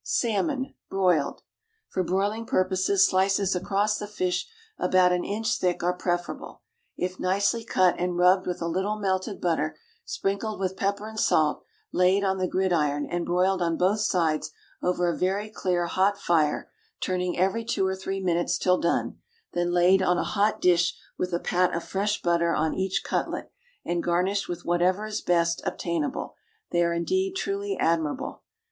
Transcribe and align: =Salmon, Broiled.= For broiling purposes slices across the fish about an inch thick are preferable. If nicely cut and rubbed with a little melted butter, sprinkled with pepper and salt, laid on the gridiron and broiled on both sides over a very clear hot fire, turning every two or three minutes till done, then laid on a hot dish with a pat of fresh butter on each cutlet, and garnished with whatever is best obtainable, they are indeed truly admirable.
=Salmon, 0.03 0.73
Broiled.= 0.89 1.43
For 1.89 2.03
broiling 2.03 2.47
purposes 2.47 3.05
slices 3.07 3.55
across 3.55 3.99
the 3.99 4.07
fish 4.07 4.47
about 4.79 5.11
an 5.11 5.23
inch 5.23 5.59
thick 5.59 5.83
are 5.83 5.93
preferable. 5.95 6.63
If 6.97 7.19
nicely 7.19 7.63
cut 7.63 7.99
and 7.99 8.17
rubbed 8.17 8.47
with 8.47 8.63
a 8.63 8.67
little 8.67 8.95
melted 8.95 9.39
butter, 9.39 9.77
sprinkled 10.03 10.59
with 10.59 10.75
pepper 10.75 11.07
and 11.07 11.19
salt, 11.19 11.61
laid 11.93 12.23
on 12.23 12.39
the 12.39 12.47
gridiron 12.47 13.05
and 13.05 13.27
broiled 13.27 13.61
on 13.61 13.77
both 13.77 13.99
sides 13.99 14.49
over 14.81 15.07
a 15.07 15.15
very 15.15 15.49
clear 15.51 15.85
hot 15.85 16.17
fire, 16.17 16.71
turning 16.99 17.37
every 17.37 17.63
two 17.63 17.85
or 17.85 17.95
three 17.95 18.19
minutes 18.19 18.57
till 18.57 18.79
done, 18.79 19.17
then 19.53 19.71
laid 19.71 20.01
on 20.01 20.17
a 20.17 20.23
hot 20.23 20.59
dish 20.59 20.95
with 21.15 21.31
a 21.31 21.39
pat 21.39 21.75
of 21.75 21.83
fresh 21.83 22.23
butter 22.23 22.55
on 22.55 22.73
each 22.73 23.03
cutlet, 23.03 23.51
and 23.85 24.01
garnished 24.01 24.49
with 24.49 24.65
whatever 24.65 25.05
is 25.05 25.21
best 25.21 25.61
obtainable, 25.63 26.33
they 26.71 26.83
are 26.83 26.91
indeed 26.91 27.35
truly 27.35 27.77
admirable. 27.79 28.41